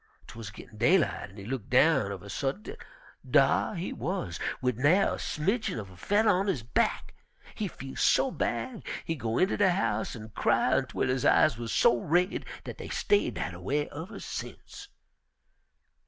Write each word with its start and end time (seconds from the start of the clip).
'Twuz 0.25 0.49
gittin' 0.51 0.79
daylight, 0.79 1.29
an' 1.29 1.37
he 1.37 1.45
look 1.45 1.69
down 1.69 2.09
uv 2.09 2.23
a 2.23 2.27
suddint 2.27 2.71
an' 2.79 3.31
dar 3.33 3.75
he 3.75 3.93
wuz! 3.93 4.39
wid 4.59 4.79
nair' 4.79 5.13
a 5.13 5.19
smidgin' 5.19 5.77
uv 5.77 5.91
a 5.91 5.95
fedder 5.95 6.27
on 6.31 6.47
his 6.47 6.63
back. 6.63 7.13
He 7.53 7.67
feel 7.67 7.95
so 7.95 8.31
bad 8.31 8.81
he 9.05 9.13
go 9.13 9.37
inter 9.37 9.57
de 9.57 9.69
house 9.69 10.15
an' 10.15 10.29
cry 10.29 10.73
ontwel 10.73 11.07
his 11.09 11.23
eyes 11.23 11.55
wuz 11.59 11.67
so 11.71 11.99
raid 11.99 12.47
dat 12.63 12.79
dey 12.79 12.89
stayed 12.89 13.35
dat 13.35 13.53
a 13.53 13.59
way 13.61 13.87
uver 13.91 14.19
sence. 14.19 14.87